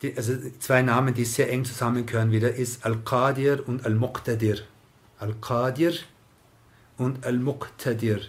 Die, 0.00 0.16
also 0.16 0.32
zwei 0.60 0.82
Namen, 0.82 1.12
die 1.12 1.24
sehr 1.24 1.50
eng 1.50 1.64
zusammengehören 1.64 2.30
wieder, 2.30 2.54
ist 2.54 2.86
Al-Qadir 2.86 3.68
und 3.68 3.84
Al-Muqtadir. 3.84 4.62
Al-Qadir 5.18 5.94
und 6.96 7.26
Al-Muqtadir. 7.26 8.20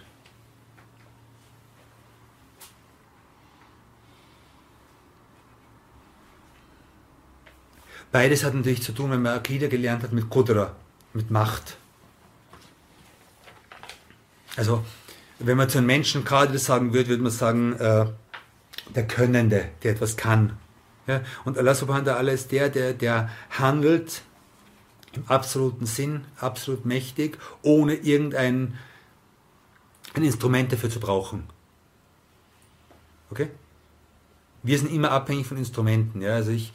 Beides 8.12 8.44
hat 8.44 8.54
natürlich 8.54 8.82
zu 8.82 8.92
tun, 8.92 9.10
wenn 9.10 9.22
man 9.22 9.36
Akida 9.36 9.68
gelernt 9.68 10.02
hat, 10.02 10.12
mit 10.12 10.28
Qudra, 10.28 10.74
mit 11.12 11.30
Macht. 11.30 11.76
Also, 14.56 14.84
wenn 15.38 15.56
man 15.56 15.68
zu 15.68 15.78
einem 15.78 15.86
Menschen 15.86 16.24
Qadir 16.24 16.58
sagen 16.58 16.92
würde, 16.92 17.08
würde 17.08 17.22
man 17.22 17.32
sagen, 17.32 17.72
äh, 17.74 18.06
der 18.94 19.06
Könnende, 19.06 19.68
der 19.82 19.92
etwas 19.92 20.16
kann. 20.16 20.58
Ja? 21.06 21.22
Und 21.44 21.56
Allah 21.56 21.74
subhanahu 21.74 22.06
wa 22.06 22.12
ta'ala 22.12 22.32
ist 22.32 22.52
der, 22.52 22.68
der, 22.68 22.94
der 22.94 23.30
handelt 23.50 24.22
im 25.12 25.24
absoluten 25.28 25.86
Sinn, 25.86 26.24
absolut 26.38 26.84
mächtig, 26.84 27.38
ohne 27.62 27.94
irgendein 27.94 28.78
ein 30.14 30.24
Instrument 30.24 30.72
dafür 30.72 30.90
zu 30.90 31.00
brauchen. 31.00 31.44
Okay? 33.30 33.48
Wir 34.62 34.78
sind 34.78 34.92
immer 34.92 35.12
abhängig 35.12 35.46
von 35.46 35.56
Instrumenten. 35.56 36.20
Ja? 36.20 36.34
Also 36.34 36.50
ich, 36.50 36.72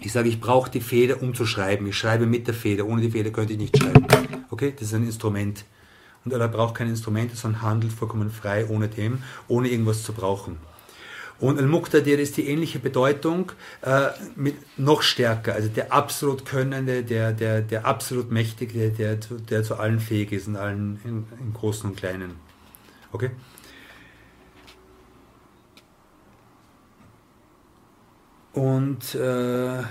ich 0.00 0.12
sage, 0.12 0.28
ich 0.28 0.40
brauche 0.40 0.70
die 0.70 0.80
Feder, 0.80 1.22
um 1.22 1.34
zu 1.34 1.46
schreiben. 1.46 1.86
Ich 1.86 1.96
schreibe 1.96 2.26
mit 2.26 2.46
der 2.46 2.54
Feder. 2.54 2.86
Ohne 2.86 3.00
die 3.00 3.10
Feder 3.10 3.30
könnte 3.30 3.54
ich 3.54 3.58
nicht 3.58 3.76
schreiben. 3.76 4.06
Okay? 4.50 4.72
Das 4.76 4.88
ist 4.88 4.94
ein 4.94 5.04
Instrument. 5.04 5.64
Und 6.24 6.32
Allah 6.32 6.46
braucht 6.46 6.74
keine 6.74 6.90
Instrumente, 6.90 7.36
sondern 7.36 7.62
handelt 7.62 7.92
vollkommen 7.92 8.30
frei 8.30 8.66
ohne 8.66 8.88
dem, 8.88 9.22
ohne 9.48 9.68
irgendwas 9.68 10.02
zu 10.02 10.12
brauchen. 10.12 10.58
Und 11.40 11.58
Al-Muqtadir 11.58 12.18
ist 12.18 12.36
die 12.36 12.48
ähnliche 12.48 12.78
Bedeutung, 12.78 13.52
äh, 13.82 14.08
mit 14.36 14.54
noch 14.78 15.02
stärker, 15.02 15.54
also 15.54 15.68
der 15.68 15.92
absolut 15.92 16.46
Könnende, 16.46 17.02
der, 17.02 17.32
der, 17.32 17.60
der 17.60 17.84
absolut 17.86 18.30
Mächtige, 18.30 18.90
der, 18.90 19.16
der, 19.16 19.38
der 19.50 19.62
zu 19.64 19.76
allen 19.76 19.98
fähig 19.98 20.32
ist, 20.32 20.46
in 20.46 20.56
allen, 20.56 21.00
in, 21.04 21.52
Großen 21.52 21.90
und 21.90 21.96
Kleinen. 21.96 22.36
Okay? 23.12 23.30
Und 28.54 29.16
äh, 29.16 29.82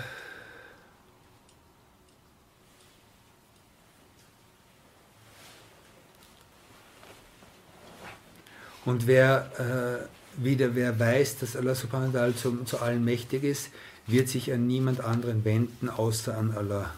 und 8.86 9.06
wer 9.06 10.08
äh, 10.40 10.44
wieder 10.44 10.76
wer 10.76 10.98
weiß, 10.98 11.40
dass 11.40 11.56
Allah 11.58 11.76
subhanahu 11.76 12.14
wa 12.14 12.20
ta'ala 12.20 12.36
zu, 12.36 12.64
zu 12.64 12.80
allen 12.80 13.04
mächtig 13.04 13.44
ist, 13.44 13.70
wird 14.08 14.30
sich 14.30 14.52
an 14.54 14.66
niemand 14.66 15.02
anderen 15.02 15.44
wenden, 15.44 15.90
außer 15.90 16.38
an 16.38 16.56
Allah. 16.56 16.94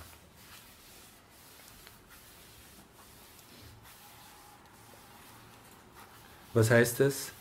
Was 6.54 6.70
heißt 6.70 7.00
das? 7.00 7.35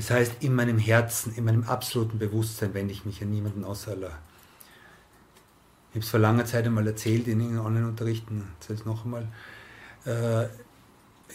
Das 0.00 0.10
heißt, 0.10 0.36
in 0.40 0.54
meinem 0.54 0.78
Herzen, 0.78 1.34
in 1.36 1.44
meinem 1.44 1.64
absoluten 1.64 2.18
Bewusstsein 2.18 2.72
wende 2.72 2.90
ich 2.90 3.04
mich 3.04 3.20
an 3.20 3.28
niemanden 3.28 3.64
außer 3.64 3.90
Allah. 3.90 4.18
Ich 5.90 5.96
habe 5.96 6.00
es 6.00 6.08
vor 6.08 6.20
langer 6.20 6.46
Zeit 6.46 6.64
einmal 6.64 6.86
erzählt 6.86 7.28
in 7.28 7.38
den 7.38 7.58
Online-Unterrichten, 7.58 8.44
erzähle 8.58 8.78
es 8.78 8.86
noch 8.86 9.04
einmal. 9.04 9.28
Äh, 10.06 10.46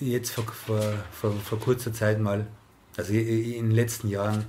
jetzt 0.03 0.31
vor, 0.31 0.45
vor, 0.45 0.81
vor, 1.11 1.33
vor, 1.33 1.59
kurzer 1.59 1.93
Zeit 1.93 2.19
mal, 2.19 2.47
also 2.97 3.13
in 3.13 3.69
den 3.69 3.71
letzten 3.71 4.07
Jahren, 4.09 4.45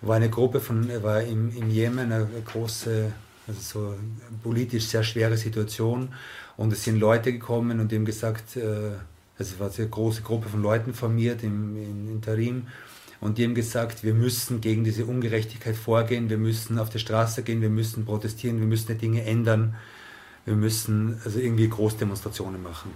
war 0.00 0.16
eine 0.16 0.30
Gruppe 0.30 0.58
von, 0.58 0.88
war 1.02 1.20
im, 1.20 1.54
im 1.54 1.68
Jemen 1.68 2.10
eine 2.10 2.26
große, 2.46 3.12
also 3.46 3.60
so 3.60 3.94
politisch 4.42 4.86
sehr 4.86 5.04
schwere 5.04 5.36
Situation 5.36 6.14
und 6.56 6.72
es 6.72 6.84
sind 6.84 6.98
Leute 6.98 7.34
gekommen 7.34 7.80
und 7.80 7.92
dem 7.92 8.06
gesagt, 8.06 8.56
äh, 8.56 8.92
also 9.38 9.54
es 9.54 9.60
war 9.60 9.70
eine 9.70 9.88
große 9.90 10.22
Gruppe 10.22 10.48
von 10.48 10.62
Leuten 10.62 10.94
formiert 10.94 11.42
im, 11.42 11.76
im 11.76 12.08
Interim 12.12 12.66
und 13.22 13.38
die 13.38 13.44
haben 13.44 13.54
gesagt, 13.54 14.02
wir 14.02 14.14
müssen 14.14 14.60
gegen 14.60 14.82
diese 14.82 15.06
Ungerechtigkeit 15.06 15.76
vorgehen, 15.76 16.28
wir 16.28 16.38
müssen 16.38 16.76
auf 16.80 16.90
die 16.90 16.98
Straße 16.98 17.44
gehen, 17.44 17.62
wir 17.62 17.70
müssen 17.70 18.04
protestieren, 18.04 18.58
wir 18.58 18.66
müssen 18.66 18.88
die 18.88 18.98
Dinge 18.98 19.24
ändern, 19.24 19.76
wir 20.44 20.56
müssen 20.56 21.20
also 21.24 21.38
irgendwie 21.38 21.68
Großdemonstrationen 21.68 22.60
machen. 22.60 22.90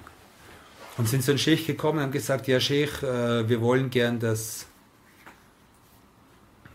Und 0.97 1.09
sind 1.09 1.23
zu 1.23 1.31
einem 1.31 1.39
Sheikh 1.39 1.65
gekommen 1.65 1.99
und 1.99 2.05
haben 2.07 2.11
gesagt, 2.11 2.49
ja 2.49 2.59
Sheikh, 2.59 3.07
äh, 3.07 3.49
wir 3.49 3.61
wollen 3.61 3.89
gern 3.89 4.19
das, 4.19 4.67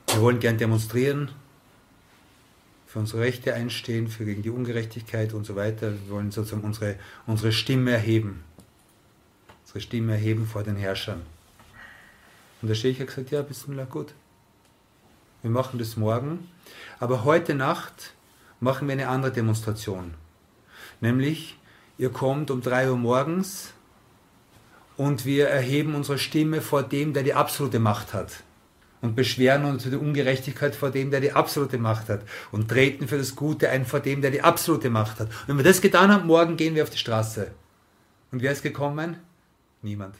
wir 0.07 0.21
wollen 0.21 0.39
gern 0.39 0.57
demonstrieren, 0.57 1.29
für 2.87 2.99
unsere 2.99 3.23
Rechte 3.23 3.53
einstehen, 3.53 4.07
für 4.07 4.23
gegen 4.23 4.43
die 4.43 4.49
Ungerechtigkeit 4.49 5.33
und 5.33 5.45
so 5.45 5.57
weiter. 5.57 5.91
Wir 5.91 6.15
wollen 6.15 6.31
sozusagen 6.31 6.63
unsere, 6.63 6.95
unsere 7.27 7.51
Stimme 7.51 7.91
erheben. 7.91 8.45
Unsere 9.63 9.81
Stimme 9.81 10.13
erheben 10.13 10.47
vor 10.47 10.63
den 10.63 10.77
Herrschern. 10.77 11.21
Und 12.61 12.67
der 12.67 12.75
Sheikh 12.75 12.99
hat 12.99 13.07
gesagt, 13.07 13.31
ja, 13.31 13.41
Bismillah, 13.41 13.85
gut. 13.85 14.13
Wir 15.41 15.49
machen 15.49 15.79
das 15.79 15.97
morgen. 15.97 16.49
Aber 16.99 17.23
heute 17.23 17.55
Nacht 17.55 18.13
machen 18.59 18.87
wir 18.87 18.93
eine 18.93 19.07
andere 19.07 19.31
Demonstration. 19.31 20.13
Nämlich, 20.99 21.57
ihr 21.97 22.11
kommt 22.11 22.51
um 22.51 22.61
3 22.61 22.91
Uhr 22.91 22.97
morgens 22.97 23.73
und 24.97 25.25
wir 25.25 25.47
erheben 25.47 25.95
unsere 25.95 26.19
Stimme 26.19 26.61
vor 26.61 26.83
dem, 26.83 27.13
der 27.13 27.23
die 27.23 27.33
absolute 27.33 27.79
Macht 27.79 28.13
hat. 28.13 28.43
Und 29.01 29.15
beschweren 29.15 29.65
uns 29.65 29.83
über 29.85 29.97
die 29.97 30.03
Ungerechtigkeit 30.03 30.75
vor 30.75 30.91
dem, 30.91 31.09
der 31.09 31.21
die 31.21 31.31
absolute 31.31 31.79
Macht 31.79 32.07
hat. 32.07 32.21
Und 32.51 32.69
treten 32.69 33.07
für 33.07 33.17
das 33.17 33.35
Gute 33.35 33.69
ein 33.69 33.83
vor 33.83 33.99
dem, 33.99 34.21
der 34.21 34.29
die 34.29 34.43
absolute 34.43 34.91
Macht 34.91 35.19
hat. 35.19 35.29
Und 35.29 35.47
wenn 35.47 35.57
wir 35.57 35.63
das 35.63 35.81
getan 35.81 36.11
haben, 36.11 36.27
morgen 36.27 36.55
gehen 36.55 36.75
wir 36.75 36.83
auf 36.83 36.91
die 36.91 36.99
Straße. 36.99 37.51
Und 38.31 38.43
wer 38.43 38.51
ist 38.51 38.61
gekommen? 38.61 39.17
Niemand. 39.81 40.13